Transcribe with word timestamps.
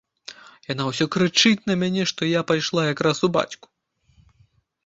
Яна 0.73 0.83
ўсё 0.87 1.05
крычыць 1.15 1.65
на 1.71 1.75
мяне, 1.81 2.07
што 2.13 2.21
я 2.31 2.41
пайшла 2.53 2.81
якраз 2.93 3.17
у 3.29 3.31
бацьку! 3.37 3.67